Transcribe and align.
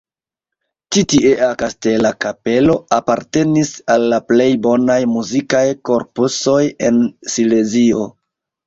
Ĉi 0.95 1.03
tiea 1.11 1.49
kastela 1.63 2.11
kapelo 2.25 2.77
apartenis 2.99 3.71
al 3.97 4.09
la 4.15 4.21
plej 4.33 4.51
bonaj 4.67 4.99
muzikaj 5.15 5.65
korpusoj 5.93 6.61
en 6.91 7.03
Silezio. 7.37 8.07